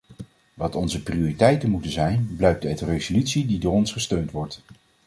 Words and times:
Wat 0.53 0.75
onze 0.75 1.03
prioriteiten 1.03 1.69
moeten 1.69 1.91
zijn 1.91 2.33
blijkt 2.37 2.65
uit 2.65 2.77
de 2.77 2.85
resolutie 2.85 3.45
die 3.45 3.59
door 3.59 3.73
ons 3.73 3.91
gesteund 3.91 4.31
wordt. 4.31 4.61